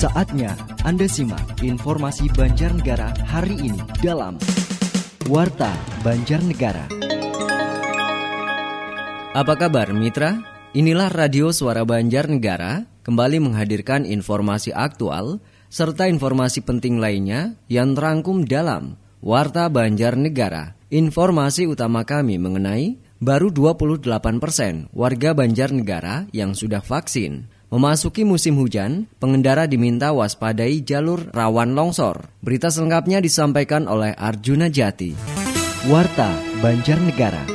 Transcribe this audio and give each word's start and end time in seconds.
Saatnya 0.00 0.56
Anda 0.80 1.04
simak 1.04 1.60
informasi 1.60 2.32
Banjarnegara 2.32 3.12
hari 3.28 3.52
ini 3.60 3.84
dalam 4.00 4.40
Warta 5.28 5.76
Banjarnegara. 6.00 6.88
Apa 9.36 9.60
kabar 9.60 9.92
mitra? 9.92 10.40
Inilah 10.72 11.12
Radio 11.12 11.52
Suara 11.52 11.84
Banjarnegara 11.84 12.88
kembali 13.04 13.44
menghadirkan 13.44 14.08
informasi 14.08 14.72
aktual 14.72 15.44
serta 15.68 16.08
informasi 16.08 16.64
penting 16.64 16.96
lainnya 16.96 17.60
yang 17.68 17.92
terangkum 17.92 18.48
dalam 18.48 18.96
Warta 19.20 19.68
Banjarnegara. 19.68 20.80
Informasi 20.88 21.68
utama 21.68 22.08
kami 22.08 22.40
mengenai 22.40 22.96
baru 23.20 23.52
28 23.52 24.08
persen 24.40 24.88
warga 24.96 25.36
Banjarnegara 25.36 26.24
yang 26.32 26.56
sudah 26.56 26.80
vaksin. 26.80 27.59
Memasuki 27.70 28.26
musim 28.26 28.58
hujan, 28.58 29.06
pengendara 29.22 29.70
diminta 29.70 30.10
waspadai 30.10 30.82
jalur 30.82 31.30
rawan 31.30 31.78
longsor. 31.78 32.26
Berita 32.42 32.66
selengkapnya 32.66 33.22
disampaikan 33.22 33.86
oleh 33.86 34.10
Arjuna 34.10 34.66
Jati. 34.66 35.14
Warta 35.86 36.34
Banjarnegara. 36.58 37.46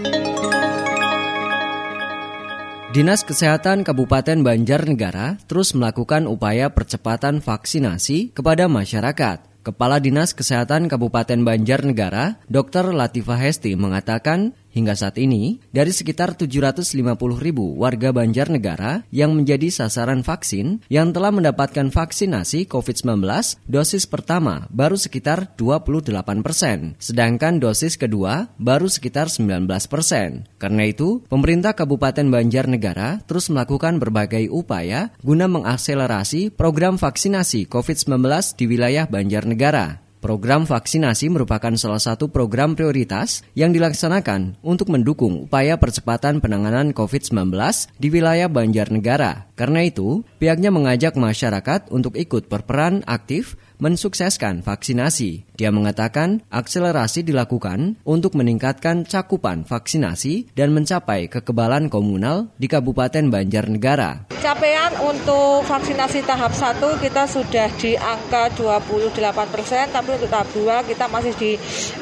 Dinas 2.95 3.27
Kesehatan 3.27 3.83
Kabupaten 3.83 4.39
Banjarnegara 4.39 5.35
terus 5.51 5.75
melakukan 5.75 6.31
upaya 6.31 6.71
percepatan 6.71 7.43
vaksinasi 7.43 8.31
kepada 8.31 8.71
masyarakat. 8.71 9.67
Kepala 9.67 9.99
Dinas 9.99 10.31
Kesehatan 10.31 10.87
Kabupaten 10.87 11.43
Banjarnegara, 11.43 12.39
Dr. 12.47 12.95
Latifah 12.95 13.41
Hesti 13.41 13.75
mengatakan, 13.75 14.55
hingga 14.75 14.93
saat 14.93 15.17
ini 15.17 15.57
dari 15.73 15.89
sekitar 15.89 16.37
750 16.37 16.93
ribu 17.41 17.79
warga 17.79 18.13
Banjarnegara 18.13 19.07
yang 19.09 19.33
menjadi 19.33 19.73
sasaran 19.73 20.21
vaksin 20.21 20.85
yang 20.91 21.15
telah 21.15 21.33
mendapatkan 21.33 21.89
vaksinasi 21.89 22.69
COVID-19 22.69 23.25
dosis 23.65 24.05
pertama 24.05 24.69
baru 24.69 24.99
sekitar 24.99 25.55
28 25.57 26.45
persen, 26.45 26.99
sedangkan 27.01 27.57
dosis 27.57 27.97
kedua 27.97 28.53
baru 28.61 28.85
sekitar 28.85 29.33
19 29.33 29.65
persen. 29.89 30.45
Karena 30.61 30.85
itu, 30.85 31.25
pemerintah 31.25 31.73
Kabupaten 31.73 32.27
Banjarnegara 32.29 33.23
terus 33.25 33.49
melakukan 33.49 33.97
berbagai 33.97 34.51
upaya 34.53 35.09
guna 35.23 35.49
mengakselerasi 35.49 36.53
program 36.53 36.99
vaksinasi 36.99 37.65
COVID-19 37.71 38.13
di 38.59 38.65
wilayah 38.67 39.07
Banjarnegara 39.07 39.45
negara. 39.55 40.04
Program 40.25 40.65
vaksinasi 40.65 41.29
merupakan 41.29 41.69
salah 41.77 42.01
satu 42.01 42.33
program 42.33 42.73
prioritas 42.73 43.45
yang 43.53 43.69
dilaksanakan 43.69 44.57
untuk 44.65 44.89
mendukung 44.89 45.45
upaya 45.45 45.77
percepatan 45.77 46.41
penanganan 46.41 46.97
COVID-19 46.97 47.53
di 48.01 48.09
wilayah 48.09 48.49
Banjarnegara. 48.49 49.45
Karena 49.53 49.85
itu, 49.85 50.25
pihaknya 50.41 50.73
mengajak 50.73 51.13
masyarakat 51.13 51.93
untuk 51.93 52.17
ikut 52.17 52.49
berperan 52.49 53.05
aktif 53.05 53.53
mensukseskan 53.79 54.61
vaksinasi. 54.61 55.45
Dia 55.55 55.71
mengatakan 55.71 56.43
akselerasi 56.51 57.23
dilakukan 57.23 57.95
untuk 58.03 58.35
meningkatkan 58.35 59.07
cakupan 59.07 59.63
vaksinasi 59.63 60.51
dan 60.51 60.75
mencapai 60.75 61.31
kekebalan 61.31 61.87
komunal 61.87 62.51
di 62.59 62.67
Kabupaten 62.67 63.31
Banjarnegara. 63.31 64.27
Capaian 64.45 64.93
untuk 65.01 65.65
vaksinasi 65.65 66.21
tahap 66.21 66.53
1 66.53 66.77
kita 67.01 67.25
sudah 67.25 67.71
di 67.81 67.97
angka 67.97 68.53
28 68.53 69.15
persen, 69.49 69.89
tapi 69.89 70.13
untuk 70.13 70.29
tahap 70.29 70.45
2 70.53 70.85
kita 70.85 71.05
masih 71.09 71.33
di 71.39 71.51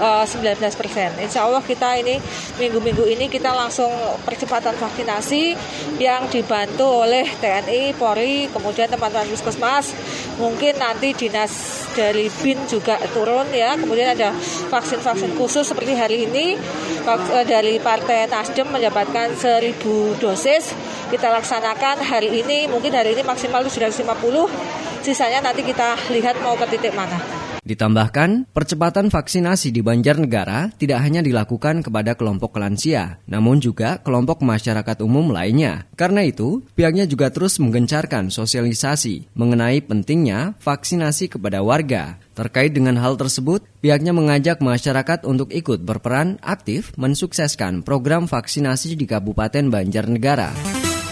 uh, 0.02 0.28
eh, 0.28 0.60
19 0.60 0.60
persen. 0.76 1.10
Insya 1.24 1.48
Allah 1.48 1.64
kita 1.64 1.96
ini 2.02 2.20
minggu-minggu 2.60 3.06
ini 3.08 3.32
kita 3.32 3.54
langsung 3.54 3.90
percepatan 4.28 4.76
vaksinasi 4.76 5.56
yang 6.04 6.28
dibantu 6.28 7.08
oleh 7.08 7.24
TNI, 7.40 7.96
Polri, 7.96 8.52
kemudian 8.52 8.92
teman-teman 8.92 9.30
Puskesmas, 9.32 9.96
mungkin 10.38 10.78
nanti 10.78 11.14
dinas 11.14 11.86
dari 11.94 12.30
BIN 12.30 12.66
juga 12.70 12.98
turun 13.14 13.50
ya. 13.54 13.78
Kemudian 13.78 14.14
ada 14.14 14.34
vaksin-vaksin 14.70 15.38
khusus 15.38 15.66
seperti 15.66 15.94
hari 15.98 16.26
ini 16.30 16.58
eh, 17.06 17.46
dari 17.46 17.78
Partai 17.82 18.30
Nasdem 18.30 18.70
mendapatkan 18.70 19.34
1000 19.38 20.22
dosis. 20.22 20.74
Kita 21.14 21.30
laksanakan 21.30 22.02
hari 22.02 22.42
ini, 22.42 22.66
mungkin 22.66 22.94
hari 22.94 23.14
ini 23.14 23.22
maksimal 23.22 23.62
sudah 23.70 23.90
50. 23.94 25.06
Sisanya 25.06 25.52
nanti 25.52 25.62
kita 25.62 26.00
lihat 26.10 26.40
mau 26.42 26.56
ke 26.58 26.66
titik 26.74 26.96
mana. 26.96 27.33
Ditambahkan, 27.64 28.52
percepatan 28.52 29.08
vaksinasi 29.08 29.72
di 29.72 29.80
Banjarnegara 29.80 30.76
tidak 30.76 31.00
hanya 31.00 31.24
dilakukan 31.24 31.80
kepada 31.80 32.12
kelompok 32.20 32.60
lansia, 32.60 33.24
namun 33.24 33.64
juga 33.64 34.04
kelompok 34.04 34.44
masyarakat 34.44 35.00
umum 35.00 35.32
lainnya. 35.32 35.88
Karena 35.96 36.28
itu, 36.28 36.60
pihaknya 36.76 37.08
juga 37.08 37.32
terus 37.32 37.56
menggencarkan 37.64 38.28
sosialisasi 38.28 39.32
mengenai 39.32 39.80
pentingnya 39.80 40.60
vaksinasi 40.60 41.32
kepada 41.32 41.64
warga. 41.64 42.20
Terkait 42.36 42.76
dengan 42.76 43.00
hal 43.00 43.16
tersebut, 43.16 43.64
pihaknya 43.80 44.12
mengajak 44.12 44.60
masyarakat 44.60 45.24
untuk 45.24 45.54
ikut 45.56 45.88
berperan 45.88 46.44
aktif 46.44 46.92
mensukseskan 47.00 47.80
program 47.86 48.28
vaksinasi 48.28 49.00
di 49.00 49.08
Kabupaten 49.08 49.72
Banjarnegara. 49.72 50.52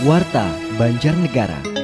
Warta 0.03 0.49
Banjarnegara. 0.75 1.80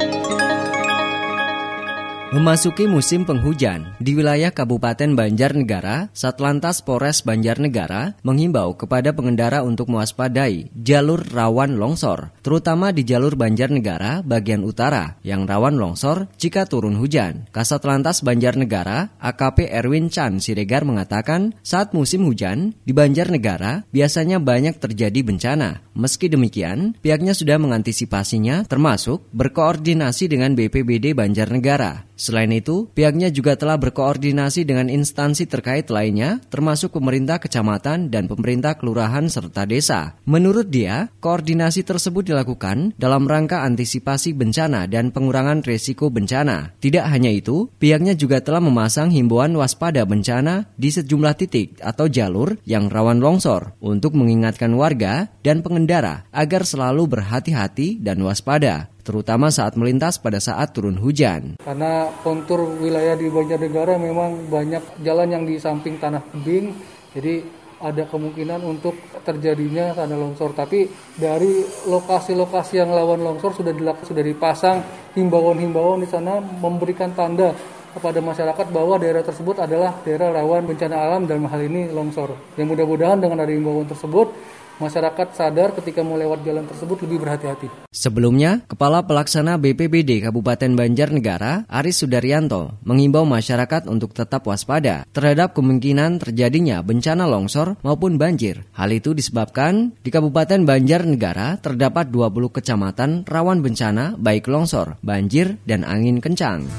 Memasuki 2.38 2.86
musim 2.86 3.26
penghujan, 3.26 3.98
di 3.98 4.14
wilayah 4.14 4.54
Kabupaten 4.54 5.18
Banjarnegara, 5.18 6.14
Satlantas 6.14 6.86
Polres 6.86 7.26
Banjarnegara 7.26 8.14
menghimbau 8.22 8.78
kepada 8.78 9.10
pengendara 9.10 9.66
untuk 9.66 9.90
mewaspadai 9.90 10.70
jalur 10.78 11.18
rawan 11.34 11.82
longsor, 11.82 12.30
terutama 12.46 12.94
di 12.94 13.10
jalur 13.10 13.34
Banjarnegara 13.34 14.22
bagian 14.22 14.62
utara 14.62 15.18
yang 15.26 15.50
rawan 15.50 15.82
longsor 15.82 16.30
jika 16.38 16.70
turun 16.70 17.02
hujan. 17.02 17.50
Kasat 17.50 17.82
Lantas 17.82 18.22
Banjarnegara, 18.22 19.18
AKP 19.18 19.74
Erwin 19.74 20.14
Chan 20.14 20.38
Siregar 20.38 20.86
mengatakan, 20.86 21.58
saat 21.66 21.98
musim 21.98 22.22
hujan 22.30 22.78
di 22.86 22.94
Banjarnegara 22.94 23.90
biasanya 23.90 24.38
banyak 24.38 24.78
terjadi 24.78 25.26
bencana. 25.26 25.82
Meski 25.98 26.30
demikian, 26.30 26.94
pihaknya 27.02 27.34
sudah 27.34 27.58
mengantisipasinya 27.58 28.70
termasuk 28.70 29.26
berkoordinasi 29.34 30.30
dengan 30.30 30.54
BPBD 30.54 31.18
Banjarnegara. 31.18 32.07
Selain 32.18 32.50
itu, 32.50 32.90
pihaknya 32.98 33.30
juga 33.30 33.54
telah 33.54 33.78
berkoordinasi 33.78 34.66
dengan 34.66 34.90
instansi 34.90 35.46
terkait 35.46 35.86
lainnya, 35.94 36.42
termasuk 36.50 36.98
pemerintah 36.98 37.38
kecamatan 37.38 38.10
dan 38.10 38.26
pemerintah 38.26 38.74
kelurahan 38.74 39.30
serta 39.30 39.70
desa. 39.70 40.18
Menurut 40.26 40.74
dia, 40.74 41.14
koordinasi 41.22 41.86
tersebut 41.86 42.26
dilakukan 42.26 42.98
dalam 42.98 43.30
rangka 43.30 43.62
antisipasi 43.62 44.34
bencana 44.34 44.90
dan 44.90 45.14
pengurangan 45.14 45.62
risiko 45.62 46.10
bencana. 46.10 46.74
Tidak 46.82 47.06
hanya 47.06 47.30
itu, 47.30 47.70
pihaknya 47.78 48.18
juga 48.18 48.42
telah 48.42 48.66
memasang 48.66 49.14
himbauan 49.14 49.54
waspada 49.54 50.02
bencana 50.10 50.74
di 50.74 50.90
sejumlah 50.90 51.38
titik 51.38 51.78
atau 51.86 52.10
jalur 52.10 52.58
yang 52.66 52.90
rawan 52.90 53.22
longsor 53.22 53.78
untuk 53.78 54.18
mengingatkan 54.18 54.74
warga 54.74 55.30
dan 55.46 55.62
pengendara 55.62 56.26
agar 56.34 56.66
selalu 56.66 57.06
berhati-hati 57.06 58.02
dan 58.02 58.18
waspada 58.26 58.90
terutama 59.08 59.48
saat 59.48 59.80
melintas 59.80 60.20
pada 60.20 60.44
saat 60.44 60.76
turun 60.76 61.00
hujan. 61.00 61.56
Karena 61.64 62.12
kontur 62.28 62.68
wilayah 62.84 63.16
di 63.16 63.32
Banjarnegara 63.32 63.96
memang 63.96 64.52
banyak 64.52 65.00
jalan 65.00 65.32
yang 65.32 65.44
di 65.48 65.56
samping 65.56 65.96
tanah 65.96 66.20
tebing, 66.36 66.76
jadi 67.16 67.40
ada 67.80 68.04
kemungkinan 68.10 68.60
untuk 68.68 69.00
terjadinya 69.24 69.96
tanah 69.96 70.18
longsor. 70.20 70.52
Tapi 70.52 70.92
dari 71.16 71.64
lokasi-lokasi 71.88 72.84
yang 72.84 72.92
lawan 72.92 73.24
longsor 73.24 73.56
sudah 73.56 73.72
dilakukan, 73.72 74.12
sudah 74.12 74.24
dipasang 74.26 74.84
himbauan-himbauan 75.16 76.04
di 76.04 76.10
sana 76.10 76.44
memberikan 76.44 77.16
tanda 77.16 77.56
kepada 77.96 78.20
masyarakat 78.22 78.66
bahwa 78.70 79.00
daerah 79.02 79.26
tersebut 79.26 79.58
adalah 79.58 80.04
daerah 80.06 80.30
rawan 80.30 80.70
bencana 80.70 80.96
alam 81.00 81.26
dalam 81.26 81.48
hal 81.50 81.62
ini 81.64 81.90
longsor. 81.90 82.36
Yang 82.60 82.76
mudah-mudahan 82.76 83.18
dengan 83.24 83.42
ada 83.42 83.54
himbauan 83.54 83.88
tersebut 83.90 84.28
masyarakat 84.78 85.28
sadar 85.34 85.74
ketika 85.78 86.06
mau 86.06 86.16
lewat 86.16 86.46
jalan 86.46 86.66
tersebut 86.70 87.04
lebih 87.06 87.26
berhati-hati. 87.26 87.68
Sebelumnya, 87.90 88.62
Kepala 88.70 89.04
Pelaksana 89.04 89.58
BPBD 89.58 90.22
Kabupaten 90.22 90.72
Banjarnegara, 90.78 91.66
Aris 91.66 92.06
Sudaryanto, 92.06 92.78
mengimbau 92.86 93.26
masyarakat 93.26 93.90
untuk 93.90 94.14
tetap 94.14 94.46
waspada 94.46 95.04
terhadap 95.12 95.58
kemungkinan 95.58 96.22
terjadinya 96.22 96.86
bencana 96.86 97.26
longsor 97.26 97.82
maupun 97.82 98.22
banjir. 98.22 98.70
Hal 98.78 98.94
itu 98.94 99.18
disebabkan 99.18 99.98
di 100.06 100.14
Kabupaten 100.14 100.64
Banjarnegara 100.64 101.58
terdapat 101.58 102.14
20 102.14 102.54
kecamatan 102.54 103.10
rawan 103.26 103.66
bencana 103.66 104.14
baik 104.16 104.46
longsor, 104.46 105.02
banjir, 105.02 105.58
dan 105.66 105.82
angin 105.82 106.22
kencang. 106.22 106.70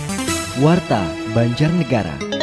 Warta 0.62 1.02
Banjarnegara. 1.34 2.37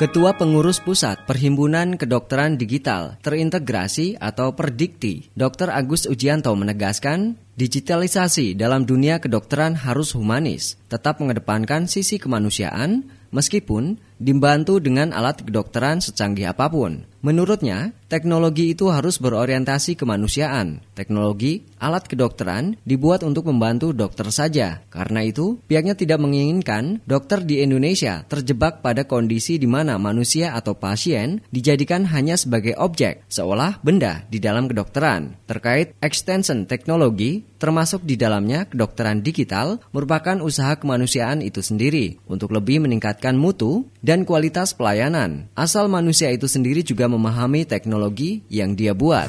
Ketua 0.00 0.32
Pengurus 0.32 0.80
Pusat 0.80 1.28
Perhimpunan 1.28 2.00
Kedokteran 2.00 2.56
Digital 2.56 3.20
Terintegrasi 3.20 4.16
atau 4.16 4.56
Perdikti, 4.56 5.28
Dr. 5.36 5.68
Agus 5.68 6.08
Ujianto 6.08 6.56
menegaskan, 6.56 7.36
digitalisasi 7.60 8.56
dalam 8.56 8.88
dunia 8.88 9.20
kedokteran 9.20 9.76
harus 9.76 10.16
humanis, 10.16 10.80
tetap 10.88 11.20
mengedepankan 11.20 11.84
sisi 11.84 12.16
kemanusiaan, 12.16 13.12
meskipun 13.28 14.00
dibantu 14.16 14.80
dengan 14.80 15.12
alat 15.12 15.44
kedokteran 15.44 16.00
secanggih 16.00 16.48
apa 16.48 16.72
pun. 16.72 17.04
Menurutnya, 17.20 17.92
teknologi 18.08 18.72
itu 18.72 18.88
harus 18.88 19.20
berorientasi 19.20 19.92
kemanusiaan. 19.92 20.80
Teknologi, 20.96 21.68
alat 21.76 22.08
kedokteran 22.08 22.80
dibuat 22.88 23.20
untuk 23.28 23.44
membantu 23.52 23.92
dokter 23.92 24.32
saja. 24.32 24.80
Karena 24.88 25.20
itu, 25.20 25.60
pihaknya 25.68 25.92
tidak 25.92 26.16
menginginkan 26.16 27.04
dokter 27.04 27.44
di 27.44 27.60
Indonesia 27.60 28.24
terjebak 28.24 28.80
pada 28.80 29.04
kondisi 29.04 29.60
di 29.60 29.68
mana 29.68 30.00
manusia 30.00 30.56
atau 30.56 30.72
pasien 30.72 31.44
dijadikan 31.52 32.08
hanya 32.08 32.40
sebagai 32.40 32.72
objek, 32.80 33.28
seolah 33.28 33.84
benda 33.84 34.24
di 34.32 34.40
dalam 34.40 34.64
kedokteran. 34.64 35.36
Terkait 35.44 35.92
extension 36.00 36.64
teknologi, 36.64 37.44
termasuk 37.60 38.00
di 38.00 38.16
dalamnya 38.16 38.64
kedokteran 38.64 39.20
digital, 39.20 39.76
merupakan 39.92 40.40
usaha 40.40 40.72
kemanusiaan 40.80 41.44
itu 41.44 41.60
sendiri 41.60 42.16
untuk 42.24 42.56
lebih 42.56 42.80
meningkatkan 42.80 43.36
mutu 43.36 43.84
dan 44.00 44.24
kualitas 44.24 44.72
pelayanan. 44.72 45.52
Asal 45.52 45.92
manusia 45.92 46.32
itu 46.32 46.48
sendiri 46.48 46.80
juga 46.80 47.09
memahami 47.10 47.66
teknologi 47.66 48.46
yang 48.46 48.78
dia 48.78 48.94
buat. 48.94 49.26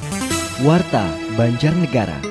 Warta 0.62 1.10
Banjarnegara 1.34 2.22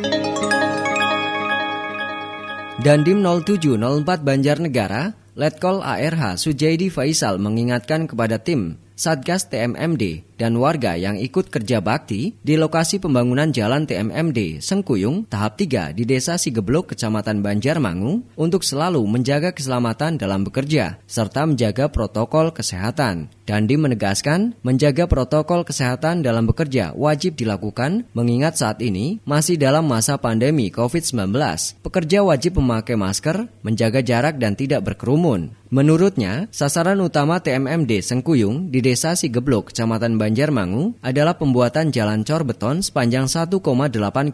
Dandim 2.80 3.20
0704 3.20 4.24
Banjarnegara, 4.24 5.12
Letkol 5.34 5.82
ARH 5.84 6.38
Sujaidi 6.38 6.88
Faisal 6.88 7.36
mengingatkan 7.36 8.06
kepada 8.06 8.38
tim 8.40 8.78
Satgas 9.00 9.48
TMMD 9.48 10.28
dan 10.36 10.60
warga 10.60 10.92
yang 10.92 11.16
ikut 11.16 11.48
kerja 11.48 11.80
bakti 11.80 12.36
di 12.44 12.60
lokasi 12.60 13.00
pembangunan 13.00 13.48
jalan 13.48 13.88
TMMD 13.88 14.60
Sengkuyung 14.60 15.24
tahap 15.24 15.56
3 15.56 15.96
di 15.96 16.04
Desa 16.04 16.36
Sigeblok, 16.36 16.92
Kecamatan 16.92 17.40
Banjarmangu 17.40 18.20
untuk 18.36 18.60
selalu 18.60 19.00
menjaga 19.08 19.56
keselamatan 19.56 20.20
dalam 20.20 20.44
bekerja 20.44 21.00
serta 21.08 21.48
menjaga 21.48 21.88
protokol 21.88 22.52
kesehatan. 22.52 23.32
Dandi 23.48 23.80
menegaskan, 23.80 24.54
menjaga 24.60 25.08
protokol 25.08 25.64
kesehatan 25.64 26.20
dalam 26.20 26.44
bekerja 26.44 26.92
wajib 26.92 27.40
dilakukan 27.40 28.04
mengingat 28.12 28.60
saat 28.60 28.84
ini 28.84 29.18
masih 29.24 29.56
dalam 29.56 29.88
masa 29.88 30.20
pandemi 30.20 30.68
COVID-19. 30.68 31.34
Pekerja 31.82 32.20
wajib 32.20 32.60
memakai 32.60 33.00
masker, 33.00 33.48
menjaga 33.64 34.04
jarak 34.04 34.36
dan 34.36 34.54
tidak 34.54 34.86
berkerumun. 34.86 35.56
Menurutnya, 35.70 36.50
sasaran 36.50 36.98
utama 36.98 37.38
TMMD 37.38 38.02
Sengkuyung 38.02 38.74
di 38.74 38.82
Desa 38.90 39.14
Sigeblok, 39.14 39.70
Kecamatan 39.70 40.18
Banjarmangu 40.18 40.98
adalah 40.98 41.38
pembuatan 41.38 41.94
jalan 41.94 42.26
cor 42.26 42.42
beton 42.42 42.82
sepanjang 42.82 43.30
1,8 43.30 43.62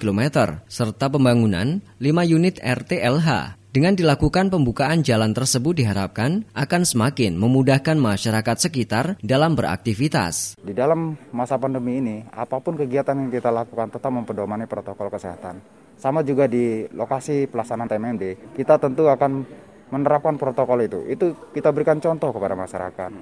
km 0.00 0.22
serta 0.64 1.12
pembangunan 1.12 1.84
5 2.00 2.08
unit 2.32 2.56
RTLH 2.64 3.28
dengan 3.68 3.92
dilakukan 3.92 4.48
pembukaan 4.48 5.04
jalan 5.04 5.36
tersebut 5.36 5.76
diharapkan 5.76 6.48
akan 6.56 6.82
semakin 6.88 7.36
memudahkan 7.36 8.00
masyarakat 8.00 8.56
sekitar 8.56 9.20
dalam 9.20 9.52
beraktivitas. 9.60 10.56
Di 10.56 10.72
dalam 10.72 11.20
masa 11.36 11.60
pandemi 11.60 12.00
ini, 12.00 12.24
apa 12.32 12.56
pun 12.56 12.80
kegiatan 12.80 13.12
yang 13.12 13.28
kita 13.28 13.52
lakukan 13.52 13.92
tetap 13.92 14.08
mempedomani 14.08 14.64
protokol 14.64 15.12
kesehatan. 15.12 15.60
Sama 16.00 16.24
juga 16.24 16.48
di 16.48 16.88
lokasi 16.96 17.44
pelaksanaan 17.44 17.92
TMMD, 17.92 18.56
kita 18.56 18.80
tentu 18.80 19.04
akan 19.04 19.44
menerapkan 19.92 20.40
protokol 20.40 20.80
itu. 20.80 21.04
Itu 21.12 21.52
kita 21.52 21.76
berikan 21.76 22.00
contoh 22.00 22.32
kepada 22.32 22.56
masyarakat. 22.56 23.12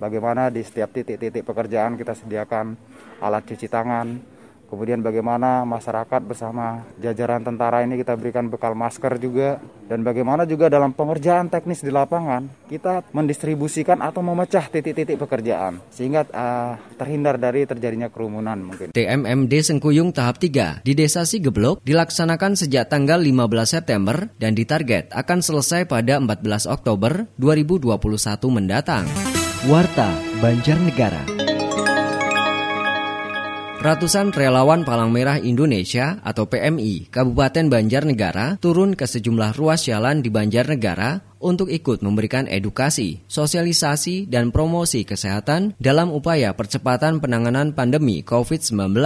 Bagaimana 0.00 0.48
di 0.48 0.64
setiap 0.64 0.96
titik-titik 0.96 1.44
pekerjaan 1.44 2.00
kita 2.00 2.16
sediakan 2.16 2.72
alat 3.20 3.44
cuci 3.44 3.68
tangan, 3.68 4.16
Kemudian 4.70 5.02
bagaimana 5.02 5.66
masyarakat 5.66 6.22
bersama 6.22 6.86
jajaran 7.02 7.42
tentara 7.42 7.82
ini 7.82 7.98
kita 7.98 8.14
berikan 8.14 8.46
bekal 8.46 8.78
masker 8.78 9.18
juga 9.18 9.58
dan 9.90 10.06
bagaimana 10.06 10.46
juga 10.46 10.70
dalam 10.70 10.94
pengerjaan 10.94 11.50
teknis 11.50 11.82
di 11.82 11.90
lapangan 11.90 12.46
kita 12.70 13.10
mendistribusikan 13.10 13.98
atau 13.98 14.22
memecah 14.22 14.70
titik-titik 14.70 15.18
pekerjaan 15.18 15.82
sehingga 15.90 16.22
uh, 16.30 16.78
terhindar 16.94 17.34
dari 17.34 17.66
terjadinya 17.66 18.06
kerumunan 18.14 18.62
mungkin. 18.62 18.94
TMMD 18.94 19.50
Sengkuyung 19.58 20.14
tahap 20.14 20.38
3 20.38 20.86
di 20.86 20.94
Desa 20.94 21.26
Sigeblok 21.26 21.82
dilaksanakan 21.82 22.54
sejak 22.54 22.86
tanggal 22.86 23.18
15 23.18 23.50
September 23.66 24.30
dan 24.38 24.54
ditarget 24.54 25.10
akan 25.10 25.42
selesai 25.42 25.90
pada 25.90 26.22
14 26.22 26.70
Oktober 26.70 27.26
2021 27.42 27.90
mendatang. 28.54 29.29
Warta 29.68 30.16
Banjarnegara. 30.40 31.20
Ratusan 33.76 34.32
relawan 34.32 34.88
Palang 34.88 35.12
Merah 35.12 35.36
Indonesia 35.36 36.16
atau 36.24 36.48
PMI 36.48 37.12
Kabupaten 37.12 37.68
Banjarnegara 37.68 38.56
turun 38.56 38.96
ke 38.96 39.04
sejumlah 39.04 39.52
ruas 39.60 39.84
jalan 39.84 40.24
di 40.24 40.32
Banjarnegara 40.32 41.36
untuk 41.44 41.68
ikut 41.68 42.00
memberikan 42.00 42.48
edukasi, 42.48 43.20
sosialisasi, 43.28 44.32
dan 44.32 44.48
promosi 44.48 45.04
kesehatan 45.04 45.76
dalam 45.76 46.08
upaya 46.08 46.56
percepatan 46.56 47.20
penanganan 47.20 47.76
pandemi 47.76 48.24
COVID-19. 48.24 48.96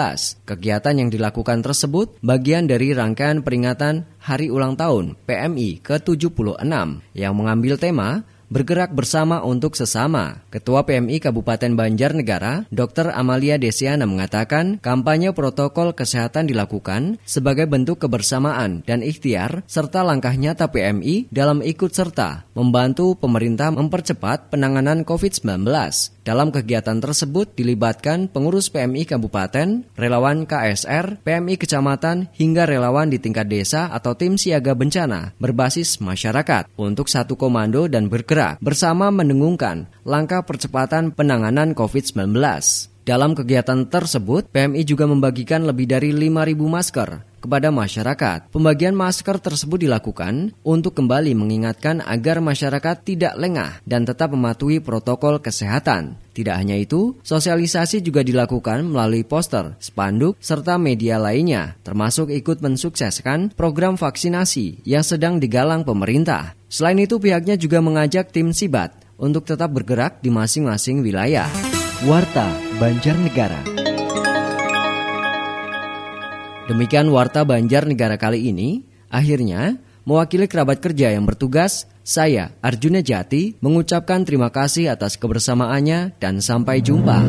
Kegiatan 0.46 0.94
yang 0.94 1.10
dilakukan 1.10 1.66
tersebut 1.66 2.14
bagian 2.22 2.70
dari 2.70 2.94
rangkaian 2.94 3.42
peringatan 3.42 4.06
Hari 4.22 4.54
Ulang 4.54 4.78
Tahun 4.78 5.18
PMI 5.26 5.82
ke-76 5.82 6.62
yang 7.18 7.34
mengambil 7.34 7.74
tema 7.74 8.22
bergerak 8.48 8.94
bersama 8.94 9.42
untuk 9.42 9.74
sesama. 9.76 10.40
Ketua 10.48 10.86
PMI 10.86 11.18
Kabupaten 11.18 11.74
Banjarnegara, 11.74 12.70
Dr. 12.70 13.10
Amalia 13.12 13.58
Desiana 13.58 14.06
mengatakan 14.06 14.78
kampanye 14.78 15.34
protokol 15.34 15.92
kesehatan 15.92 16.46
dilakukan 16.48 17.18
sebagai 17.26 17.66
bentuk 17.66 18.00
kebersamaan 18.06 18.86
dan 18.86 19.02
ikhtiar 19.02 19.66
serta 19.66 20.06
langkah 20.06 20.32
nyata 20.38 20.70
PMI 20.70 21.28
dalam 21.34 21.60
ikut 21.60 21.90
serta 21.90 22.46
membantu 22.54 23.18
pemerintah 23.18 23.74
mempercepat 23.74 24.54
penanganan 24.54 25.02
COVID-19. 25.02 25.66
Dalam 26.24 26.48
kegiatan 26.48 27.04
tersebut 27.04 27.52
dilibatkan 27.52 28.32
pengurus 28.32 28.72
PMI 28.72 29.04
Kabupaten, 29.04 29.84
relawan 29.92 30.48
KSR, 30.48 31.20
PMI 31.20 31.60
Kecamatan, 31.60 32.32
hingga 32.32 32.64
relawan 32.64 33.12
di 33.12 33.20
tingkat 33.20 33.44
desa 33.44 33.92
atau 33.92 34.16
tim 34.16 34.40
siaga 34.40 34.72
bencana 34.72 35.36
berbasis 35.36 36.00
masyarakat 36.00 36.72
untuk 36.80 37.12
satu 37.12 37.36
komando 37.36 37.92
dan 37.92 38.08
bergerak 38.08 38.33
bersama 38.58 39.14
mendengungkan 39.14 39.86
langkah 40.02 40.42
percepatan 40.42 41.14
penanganan 41.14 41.72
COVID-19. 41.72 42.34
Dalam 43.04 43.36
kegiatan 43.36 43.84
tersebut, 43.84 44.48
PMI 44.48 44.82
juga 44.88 45.04
membagikan 45.04 45.68
lebih 45.68 45.86
dari 45.92 46.10
5.000 46.10 46.56
masker 46.56 47.33
kepada 47.44 47.68
masyarakat. 47.68 48.48
Pembagian 48.48 48.96
masker 48.96 49.36
tersebut 49.36 49.84
dilakukan 49.84 50.56
untuk 50.64 50.96
kembali 50.96 51.36
mengingatkan 51.36 52.00
agar 52.00 52.40
masyarakat 52.40 53.04
tidak 53.04 53.36
lengah 53.36 53.84
dan 53.84 54.08
tetap 54.08 54.32
mematuhi 54.32 54.80
protokol 54.80 55.44
kesehatan. 55.44 56.16
Tidak 56.34 56.56
hanya 56.56 56.74
itu, 56.74 57.14
sosialisasi 57.22 58.02
juga 58.02 58.26
dilakukan 58.26 58.82
melalui 58.90 59.22
poster, 59.22 59.78
spanduk, 59.78 60.34
serta 60.42 60.80
media 60.80 61.20
lainnya, 61.20 61.78
termasuk 61.86 62.32
ikut 62.34 62.58
mensukseskan 62.58 63.54
program 63.54 63.94
vaksinasi 63.94 64.82
yang 64.82 65.06
sedang 65.06 65.38
digalang 65.38 65.86
pemerintah. 65.86 66.58
Selain 66.66 66.98
itu, 66.98 67.22
pihaknya 67.22 67.54
juga 67.54 67.78
mengajak 67.78 68.34
tim 68.34 68.50
Sibat 68.50 69.04
untuk 69.14 69.46
tetap 69.46 69.70
bergerak 69.70 70.18
di 70.18 70.34
masing-masing 70.34 71.06
wilayah. 71.06 71.46
Warta 72.02 72.50
Banjarnegara. 72.82 73.83
Demikian 76.64 77.12
Warta 77.12 77.44
Banjar 77.44 77.84
Negara 77.84 78.16
kali 78.16 78.48
ini. 78.48 78.88
Akhirnya, 79.12 79.76
mewakili 80.08 80.48
kerabat 80.48 80.80
kerja 80.80 81.12
yang 81.12 81.28
bertugas, 81.28 81.84
saya 82.00 82.56
Arjuna 82.64 83.04
Jati 83.04 83.60
mengucapkan 83.60 84.24
terima 84.24 84.48
kasih 84.48 84.88
atas 84.88 85.20
kebersamaannya 85.20 86.16
dan 86.16 86.40
sampai 86.40 86.80
jumpa. 86.80 87.20